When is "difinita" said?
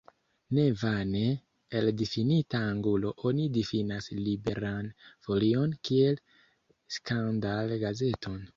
1.99-2.61